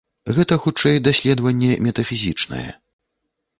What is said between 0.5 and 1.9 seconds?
хутчэй даследаванне